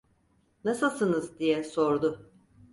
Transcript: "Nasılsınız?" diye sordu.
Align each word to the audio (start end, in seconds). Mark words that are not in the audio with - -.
"Nasılsınız?" 0.63 1.39
diye 1.39 1.63
sordu. 1.63 2.31